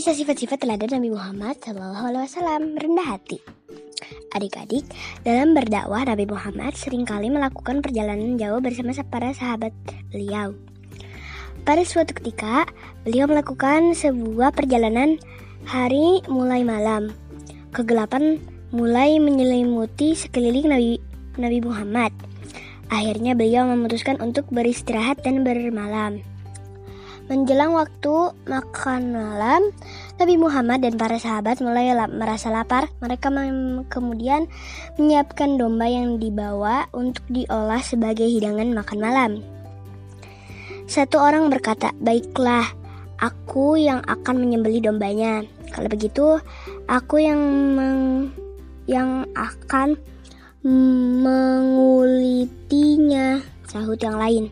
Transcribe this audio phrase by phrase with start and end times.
[0.00, 3.36] Kisah sifat-sifat teladan Nabi Muhammad SAW rendah hati.
[4.32, 4.88] Adik-adik,
[5.28, 9.76] dalam berdakwah Nabi Muhammad sering kali melakukan perjalanan jauh bersama para sahabat
[10.08, 10.56] beliau.
[11.68, 12.64] Pada suatu ketika,
[13.04, 15.20] beliau melakukan sebuah perjalanan
[15.68, 17.12] hari mulai malam.
[17.76, 18.40] Kegelapan
[18.72, 20.96] mulai menyelimuti sekeliling Nabi,
[21.36, 22.16] Nabi Muhammad.
[22.88, 26.24] Akhirnya beliau memutuskan untuk beristirahat dan bermalam.
[27.30, 29.70] Menjelang waktu makan malam,
[30.18, 32.90] Nabi Muhammad dan para sahabat mulai merasa lapar.
[32.98, 33.30] Mereka
[33.86, 34.50] kemudian
[34.98, 39.46] menyiapkan domba yang dibawa untuk diolah sebagai hidangan makan malam.
[40.90, 42.66] Satu orang berkata, "Baiklah,
[43.22, 45.46] aku yang akan menyembeli dombanya.
[45.70, 46.42] Kalau begitu,
[46.90, 47.38] aku yang
[47.78, 48.34] meng,
[48.90, 49.94] yang akan
[50.66, 53.38] mengulitinya."
[53.70, 54.50] Sahut yang lain.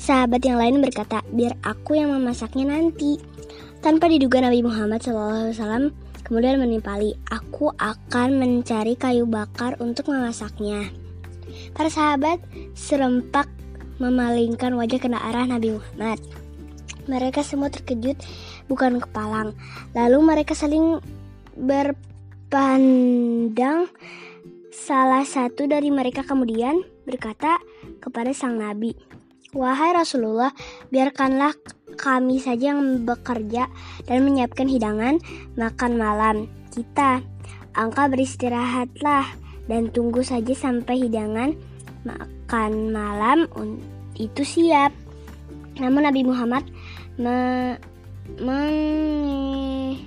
[0.00, 3.20] Sahabat yang lain berkata, biar aku yang memasaknya nanti.
[3.84, 5.92] Tanpa diduga Nabi Muhammad SAW
[6.24, 10.88] kemudian menimpali, aku akan mencari kayu bakar untuk memasaknya.
[11.76, 12.40] Para sahabat
[12.72, 13.44] serempak
[14.00, 16.16] memalingkan wajah ke arah Nabi Muhammad.
[17.04, 18.16] Mereka semua terkejut
[18.72, 19.52] bukan kepalang.
[19.92, 20.96] Lalu mereka saling
[21.60, 23.04] berpandang.
[24.72, 27.60] Salah satu dari mereka kemudian berkata
[28.00, 28.96] kepada sang nabi,
[29.50, 30.54] Wahai Rasulullah,
[30.94, 31.50] biarkanlah
[31.98, 33.66] kami saja yang bekerja
[34.06, 35.18] dan menyiapkan hidangan
[35.58, 37.18] makan malam kita.
[37.74, 39.26] Angka beristirahatlah
[39.66, 41.58] dan tunggu saja sampai hidangan
[42.06, 43.50] makan malam
[44.14, 44.94] itu siap.
[45.82, 46.70] Namun Nabi Muhammad
[47.18, 47.74] me,
[48.38, 49.98] meng,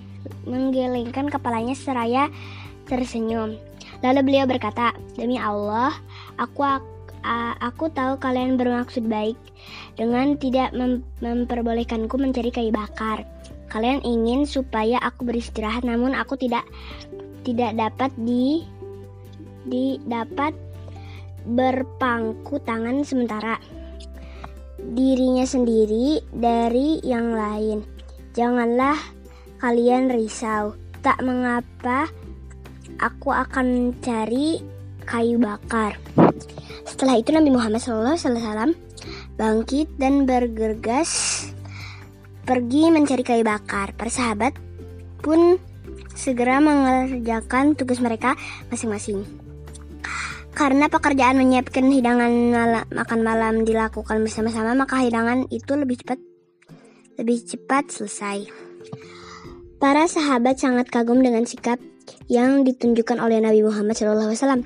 [0.48, 2.32] menggelengkan kepalanya seraya
[2.88, 3.60] tersenyum.
[4.00, 5.92] Lalu beliau berkata, "Demi Allah,
[6.40, 6.93] aku akan
[7.64, 9.40] aku tahu kalian bermaksud baik
[9.96, 13.24] dengan tidak mem memperbolehkanku mencari kayu bakar.
[13.72, 16.68] Kalian ingin supaya aku beristirahat, namun aku tidak
[17.48, 18.68] tidak dapat di
[19.66, 20.54] di dapat
[21.44, 23.60] berpangku tangan sementara
[24.80, 27.84] dirinya sendiri dari yang lain.
[28.36, 29.00] Janganlah
[29.64, 30.76] kalian risau.
[31.04, 32.08] Tak mengapa,
[33.00, 34.73] aku akan cari
[35.06, 36.00] kayu bakar.
[36.84, 38.76] Setelah itu Nabi Muhammad SAW
[39.36, 41.44] bangkit dan bergegas
[42.44, 43.96] pergi mencari kayu bakar.
[43.96, 44.56] Para sahabat
[45.24, 45.60] pun
[46.14, 48.36] segera mengerjakan tugas mereka
[48.70, 49.24] masing-masing.
[50.54, 56.22] Karena pekerjaan menyiapkan hidangan malam, makan malam dilakukan bersama-sama, maka hidangan itu lebih cepat
[57.18, 58.50] lebih cepat selesai.
[59.82, 61.82] Para sahabat sangat kagum dengan sikap
[62.30, 64.64] yang ditunjukkan oleh Nabi Muhammad SAW.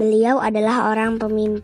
[0.00, 1.60] Beliau adalah orang pemimpin,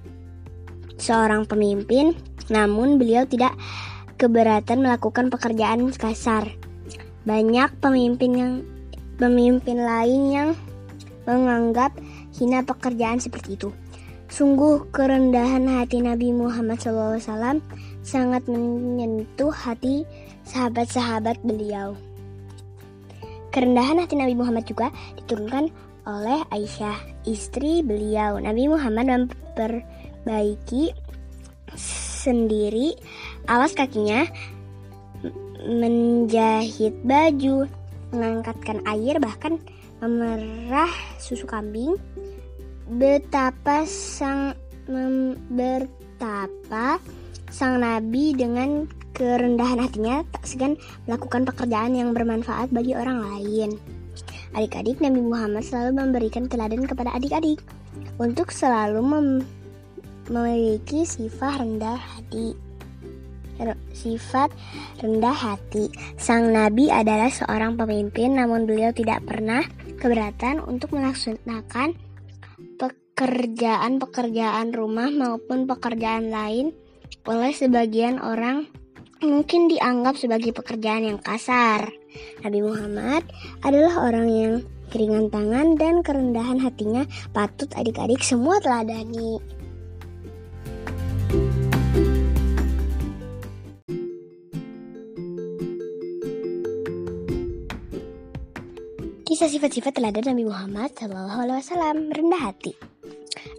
[1.00, 2.12] seorang pemimpin,
[2.52, 3.56] namun beliau tidak
[4.20, 6.44] keberatan melakukan pekerjaan kasar.
[7.24, 8.52] Banyak pemimpin yang
[9.16, 10.48] pemimpin lain yang
[11.24, 11.96] menganggap
[12.36, 13.72] hina pekerjaan seperti itu.
[14.28, 17.64] Sungguh kerendahan hati Nabi Muhammad SAW
[18.04, 20.04] sangat menyentuh hati
[20.44, 21.96] sahabat-sahabat beliau.
[23.48, 25.72] Kerendahan hati Nabi Muhammad juga diturunkan
[26.08, 26.96] oleh Aisyah,
[27.28, 28.40] istri beliau.
[28.40, 30.96] Nabi Muhammad memperbaiki
[31.76, 32.96] sendiri
[33.44, 34.24] alas kakinya,
[35.68, 37.68] menjahit baju,
[38.16, 39.60] mengangkatkan air, bahkan
[40.00, 40.88] memerah
[41.20, 42.00] susu kambing.
[42.88, 44.56] Betapa sang
[45.52, 46.96] bertapa
[47.52, 53.97] sang nabi dengan kerendahan hatinya tak segan melakukan pekerjaan yang bermanfaat bagi orang lain.
[54.56, 57.60] Adik-adik Nabi Muhammad selalu memberikan teladan kepada adik-adik
[58.16, 59.26] untuk selalu mem
[60.28, 62.52] memiliki sifat rendah hati.
[63.90, 64.54] Sifat
[65.02, 65.90] rendah hati.
[66.14, 69.66] Sang Nabi adalah seorang pemimpin, namun beliau tidak pernah
[69.98, 71.98] keberatan untuk melaksanakan
[72.78, 76.70] pekerjaan-pekerjaan rumah maupun pekerjaan lain
[77.26, 78.70] oleh sebagian orang
[79.18, 81.97] mungkin dianggap sebagai pekerjaan yang kasar.
[82.44, 83.22] Nabi Muhammad
[83.60, 84.54] adalah orang yang
[84.88, 87.04] keringan tangan dan kerendahan hatinya
[87.36, 89.58] patut adik-adik semua teladani.
[99.28, 102.72] Kisah sifat-sifat teladan Nabi Muhammad SAW rendah hati.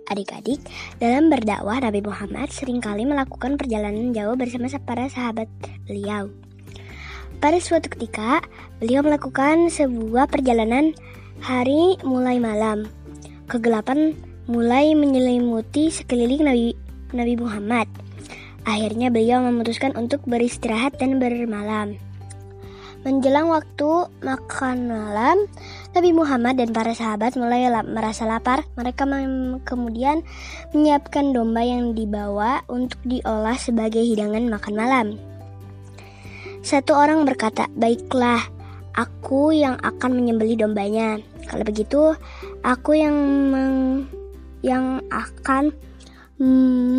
[0.10, 0.66] Adik-adik,
[0.98, 5.46] dalam berdakwah Nabi Muhammad sering kali melakukan perjalanan jauh bersama para sahabat
[5.86, 6.49] beliau.
[7.40, 8.44] Pada suatu ketika,
[8.84, 10.92] beliau melakukan sebuah perjalanan
[11.40, 12.92] hari mulai malam.
[13.48, 14.12] Kegelapan
[14.52, 16.76] mulai menyelimuti sekeliling Nabi,
[17.16, 17.88] Nabi Muhammad.
[18.68, 21.96] Akhirnya beliau memutuskan untuk beristirahat dan bermalam.
[23.08, 25.48] Menjelang waktu makan malam,
[25.96, 28.68] Nabi Muhammad dan para sahabat mulai merasa lapar.
[28.76, 29.08] Mereka
[29.64, 30.28] kemudian
[30.76, 35.29] menyiapkan domba yang dibawa untuk diolah sebagai hidangan makan malam.
[36.60, 38.44] Satu orang berkata, "Baiklah,
[38.96, 41.20] aku yang akan menyembeli dombanya.
[41.48, 42.16] Kalau begitu,
[42.62, 43.16] aku yang
[43.50, 44.08] meng,
[44.62, 45.72] yang akan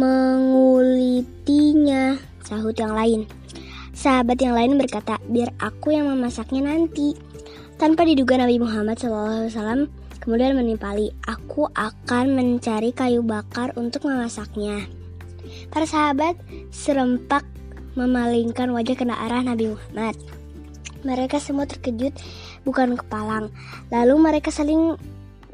[0.01, 3.29] mengulitinya." Sahut yang lain.
[4.01, 7.13] Sahabat yang lain berkata, biar aku yang memasaknya nanti.
[7.77, 14.89] Tanpa diduga Nabi Muhammad SAW kemudian menimpali, aku akan mencari kayu bakar untuk memasaknya.
[15.69, 16.41] Para sahabat
[16.73, 17.45] serempak
[17.99, 20.15] memalingkan wajah ke arah Nabi Muhammad.
[21.01, 22.13] Mereka semua terkejut,
[22.63, 23.49] bukan kepalang.
[23.89, 25.01] Lalu mereka saling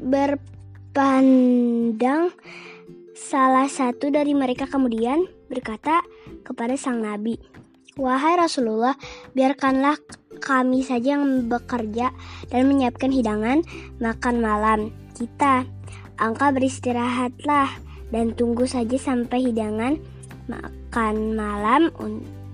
[0.01, 1.55] berpandang.
[3.17, 6.05] Salah satu dari mereka kemudian berkata
[6.45, 7.39] kepada sang Nabi,
[7.97, 8.93] Wahai Rasulullah,
[9.33, 9.97] biarkanlah
[10.37, 12.13] kami saja yang bekerja
[12.53, 13.65] dan menyiapkan hidangan
[13.97, 15.65] makan malam kita.
[16.21, 17.73] Angka beristirahatlah
[18.13, 19.97] dan tunggu saja sampai hidangan
[20.47, 21.91] makan malam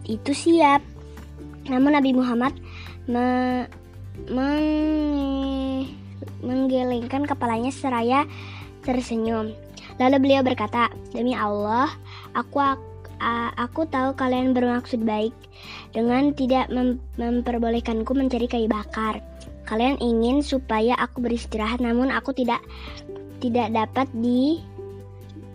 [0.04, 0.84] itu siap.
[1.70, 2.54] Namun Nabi Muhammad
[3.08, 3.66] me,
[4.28, 4.68] meng,
[6.44, 8.28] menggelengkan kepalanya seraya
[8.84, 9.56] tersenyum.
[10.02, 11.88] Lalu beliau berkata, "Demi Allah,
[12.36, 12.60] aku
[13.56, 15.32] aku tahu kalian bermaksud baik
[15.96, 19.24] dengan tidak mem memperbolehkanku mencari kayu bakar.
[19.64, 22.60] Kalian ingin supaya aku beristirahat, namun aku tidak
[23.40, 24.60] tidak dapat di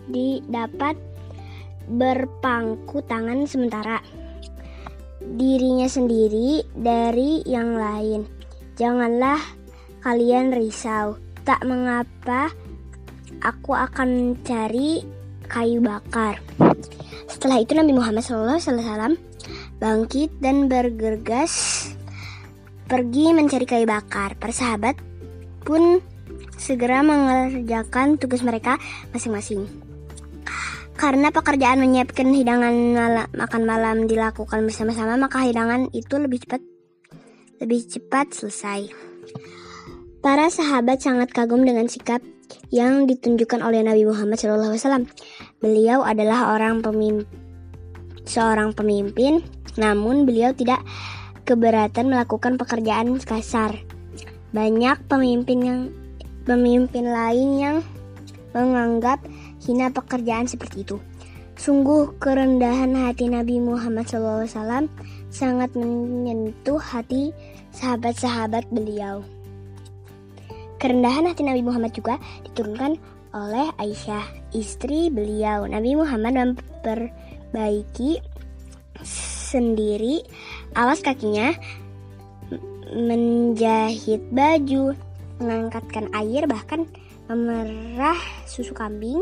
[0.09, 0.97] di dapat
[1.89, 3.99] berpangku tangan sementara
[5.19, 8.25] dirinya sendiri dari yang lain.
[8.79, 9.41] Janganlah
[10.05, 11.19] kalian risau.
[11.43, 12.53] Tak mengapa,
[13.41, 15.01] aku akan cari
[15.49, 16.37] kayu bakar.
[17.25, 19.17] Setelah itu Nabi Muhammad SAW
[19.81, 21.87] bangkit dan bergegas
[22.85, 24.37] pergi mencari kayu bakar.
[24.37, 24.97] Persahabat
[25.65, 26.01] pun
[26.59, 28.77] segera mengerjakan tugas mereka
[29.15, 29.88] masing-masing.
[30.99, 36.59] Karena pekerjaan menyiapkan hidangan malam, makan malam dilakukan bersama-sama, maka hidangan itu lebih cepat
[37.63, 38.91] lebih cepat selesai.
[40.19, 42.19] Para sahabat sangat kagum dengan sikap
[42.67, 45.07] yang ditunjukkan oleh Nabi Muhammad SAW.
[45.63, 47.23] Beliau adalah orang pemimpin,
[48.27, 49.39] seorang pemimpin,
[49.79, 50.83] namun beliau tidak
[51.47, 53.79] keberatan melakukan pekerjaan kasar.
[54.51, 55.79] Banyak pemimpin yang
[56.43, 57.77] pemimpin lain yang
[58.59, 59.23] menganggap
[59.63, 60.99] hina pekerjaan seperti itu.
[61.55, 64.87] Sungguh kerendahan hati Nabi Muhammad SAW
[65.31, 67.31] sangat menyentuh hati
[67.71, 69.23] sahabat-sahabat beliau.
[70.79, 72.15] Kerendahan hati Nabi Muhammad juga
[72.47, 72.95] diturunkan
[73.35, 75.67] oleh Aisyah, istri beliau.
[75.67, 78.23] Nabi Muhammad memperbaiki
[79.03, 80.23] sendiri
[80.79, 81.51] alas kakinya,
[82.95, 84.95] menjahit baju,
[85.43, 86.87] mengangkatkan air, bahkan
[87.29, 88.17] memerah
[88.49, 89.21] susu kambing.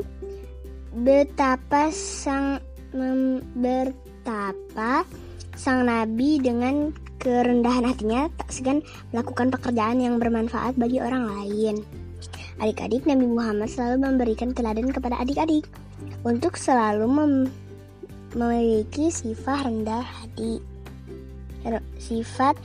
[0.95, 2.63] Betapa sang
[2.95, 5.03] mem, bertapa
[5.59, 8.79] sang nabi dengan kerendahan hatinya tak segan
[9.11, 11.83] melakukan pekerjaan yang bermanfaat bagi orang lain.
[12.57, 15.69] Adik-adik Nabi Muhammad selalu memberikan teladan kepada adik-adik
[16.25, 17.33] untuk selalu mem
[18.33, 20.57] memiliki sifat rendah hati.
[21.99, 22.55] Sifat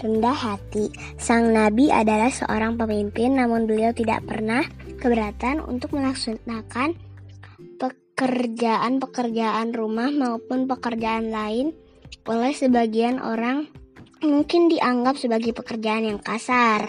[0.00, 0.88] rendah hati.
[1.18, 4.62] Sang Nabi adalah seorang pemimpin, namun beliau tidak pernah
[5.02, 6.94] keberatan untuk melaksanakan
[7.82, 11.74] pekerjaan-pekerjaan rumah maupun pekerjaan lain
[12.30, 13.66] oleh sebagian orang
[14.22, 16.86] mungkin dianggap sebagai pekerjaan yang kasar.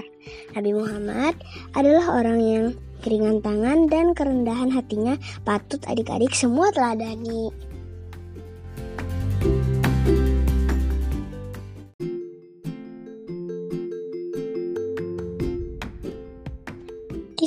[0.53, 1.33] Nabi Muhammad
[1.73, 2.65] adalah orang yang
[3.01, 7.72] keringan tangan dan kerendahan hatinya patut adik-adik semua teladani.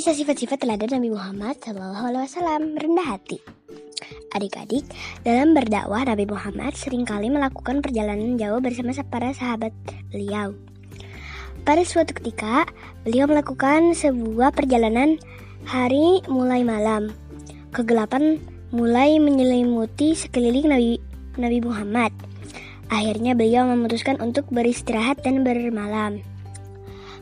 [0.07, 3.43] Sifat-sifat teladan Nabi Muhammad SAW rendah hati.
[4.31, 4.87] Adik-adik,
[5.27, 9.75] dalam berdakwah Nabi Muhammad sering kali melakukan perjalanan jauh bersama para sahabat
[10.07, 10.55] beliau.
[11.67, 12.63] Pada suatu ketika,
[13.03, 15.19] beliau melakukan sebuah perjalanan
[15.67, 17.11] hari mulai malam.
[17.75, 18.39] Kegelapan
[18.71, 21.03] mulai menyelimuti sekeliling Nabi,
[21.35, 22.15] Nabi Muhammad.
[22.87, 26.23] Akhirnya beliau memutuskan untuk beristirahat dan bermalam.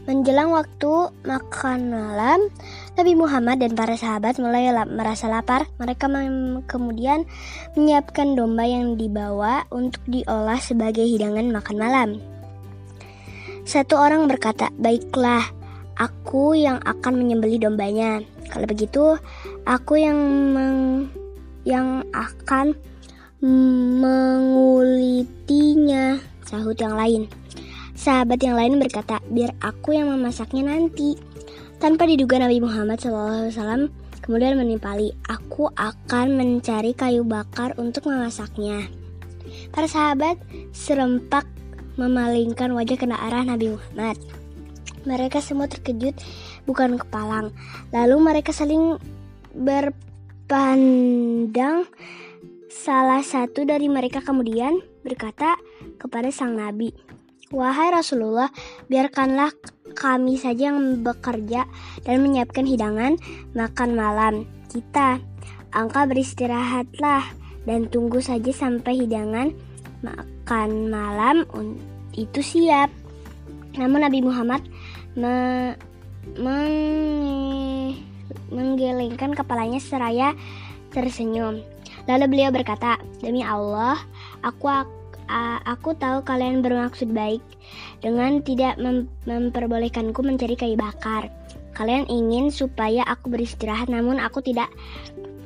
[0.05, 2.37] Menjelang waktu makan malam,
[2.93, 5.65] Nabi Muhammad dan para sahabat mulai merasa lapar.
[5.81, 6.05] Mereka
[6.69, 7.25] kemudian
[7.73, 12.21] menyiapkan domba yang dibawa untuk diolah sebagai hidangan makan malam.
[13.65, 15.41] Satu orang berkata, "Baiklah,
[15.97, 18.21] aku yang akan menyembeli dombanya.
[18.53, 19.17] Kalau begitu,
[19.65, 20.21] aku yang
[20.53, 21.09] meng,
[21.65, 22.77] yang akan
[23.41, 27.25] mengulitinya." Sahut yang lain.
[28.05, 31.17] Sahabat yang lain berkata, biar aku yang memasaknya nanti.
[31.81, 33.89] Tanpa diduga Nabi Muhammad SAW
[34.21, 38.93] kemudian menimpali, aku akan mencari kayu bakar untuk memasaknya.
[39.73, 40.37] Para sahabat
[40.69, 41.49] serempak
[41.97, 44.21] memalingkan wajah ke arah Nabi Muhammad.
[45.09, 46.13] Mereka semua terkejut,
[46.69, 47.57] bukan kepalang.
[47.89, 49.01] Lalu mereka saling
[49.57, 51.09] berpandang.
[52.69, 55.57] Salah satu dari mereka kemudian berkata
[55.97, 56.93] kepada sang Nabi,
[57.55, 58.51] Wahai Rasulullah,
[58.91, 59.47] biarkanlah
[59.95, 61.63] kami saja yang bekerja
[62.03, 63.15] dan menyiapkan hidangan
[63.55, 65.23] makan malam kita.
[65.71, 67.23] Angka beristirahatlah
[67.63, 69.55] dan tunggu saja sampai hidangan
[70.03, 71.47] makan malam
[72.11, 72.91] itu siap.
[73.79, 74.59] Namun Nabi Muhammad
[75.15, 75.35] me,
[76.35, 77.95] meng,
[78.51, 80.35] menggelengkan kepalanya seraya
[80.91, 81.63] tersenyum.
[82.03, 83.95] Lalu beliau berkata, "Demi Allah,
[84.43, 84.67] aku
[85.65, 87.41] aku tahu kalian bermaksud baik
[88.01, 91.29] dengan tidak mem memperbolehkanku mencari kayu bakar.
[91.75, 94.71] Kalian ingin supaya aku beristirahat, namun aku tidak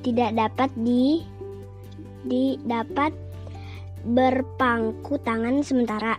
[0.05, 1.25] tidak dapat di
[2.27, 3.15] di dapat
[4.03, 6.15] berpangku tangan sementara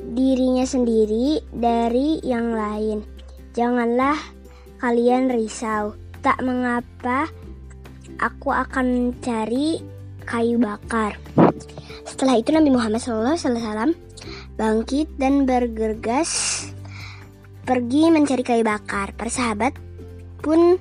[0.00, 3.04] dirinya sendiri dari yang lain.
[3.52, 4.16] Janganlah
[4.80, 5.94] kalian risau.
[6.20, 7.28] Tak mengapa,
[8.20, 9.80] aku akan cari
[10.28, 11.16] kayu bakar.
[12.04, 13.96] Setelah itu Nabi Muhammad SAW
[14.56, 16.64] bangkit dan bergegas
[17.64, 19.16] pergi mencari kayu bakar.
[19.16, 19.76] Persahabat
[20.40, 20.76] pun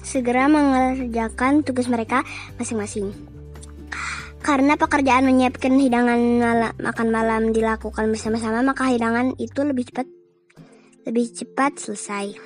[0.00, 2.24] segera mengerjakan tugas mereka
[2.56, 3.12] masing-masing.
[4.38, 10.06] Karena pekerjaan menyiapkan hidangan malam, makan malam dilakukan bersama-sama, maka hidangan itu lebih cepat
[11.04, 12.38] lebih cepat selesai.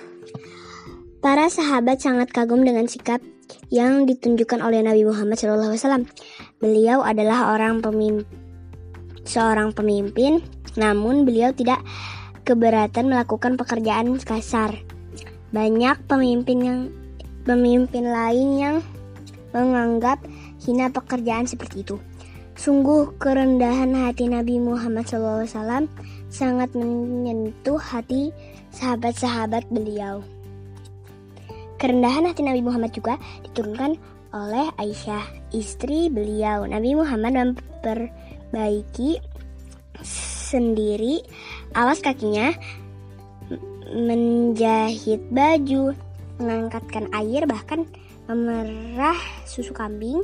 [1.22, 3.22] Para sahabat sangat kagum dengan sikap
[3.72, 6.04] yang ditunjukkan oleh Nabi Muhammad SAW.
[6.60, 8.28] Beliau adalah orang pemimpin,
[9.24, 10.44] seorang pemimpin,
[10.76, 11.80] namun beliau tidak
[12.44, 14.76] keberatan melakukan pekerjaan kasar.
[15.56, 16.80] Banyak pemimpin yang
[17.48, 18.76] pemimpin lain yang
[19.56, 20.20] menganggap
[20.60, 21.96] hina pekerjaan seperti itu.
[22.52, 25.88] Sungguh kerendahan hati Nabi Muhammad SAW
[26.28, 28.36] sangat menyentuh hati
[28.76, 30.20] sahabat-sahabat beliau.
[31.82, 33.98] Kerendahan hati Nabi Muhammad juga diturunkan
[34.30, 36.62] oleh Aisyah, istri beliau.
[36.62, 39.18] Nabi Muhammad memperbaiki
[40.06, 41.26] sendiri
[41.74, 42.54] alas kakinya,
[43.90, 45.90] menjahit baju,
[46.38, 47.82] mengangkatkan air, bahkan
[48.30, 50.22] memerah susu kambing.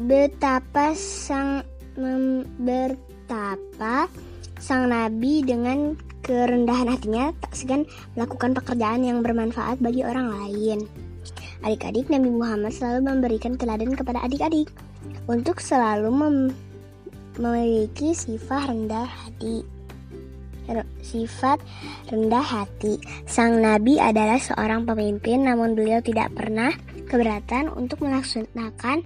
[0.00, 1.60] Betapa sang
[2.00, 4.08] mem, bertapa
[4.56, 5.92] sang nabi dengan
[6.24, 7.84] kerendahan hatinya tak segan
[8.16, 10.88] melakukan pekerjaan yang bermanfaat bagi orang lain.
[11.60, 14.72] Adik-adik Nabi Muhammad selalu memberikan teladan kepada adik-adik
[15.28, 16.36] untuk selalu mem
[17.36, 19.60] memiliki sifat rendah hati.
[21.04, 21.60] Sifat
[22.08, 22.96] rendah hati.
[23.28, 26.72] Sang Nabi adalah seorang pemimpin, namun beliau tidak pernah
[27.04, 29.04] keberatan untuk melaksanakan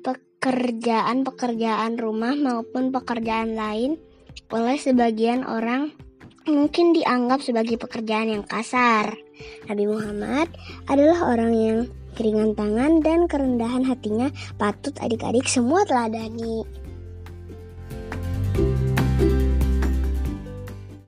[0.00, 4.00] pekerjaan-pekerjaan rumah maupun pekerjaan lain
[4.48, 5.92] oleh sebagian orang
[6.48, 9.16] mungkin dianggap sebagai pekerjaan yang kasar.
[9.68, 10.48] Nabi Muhammad
[10.88, 11.78] adalah orang yang
[12.16, 16.79] keringan tangan dan kerendahan hatinya patut adik-adik semua teladani.